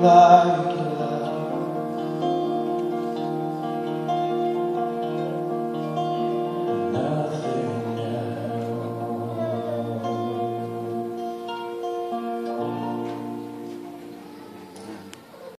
Like 0.00 0.76
your 0.76 0.97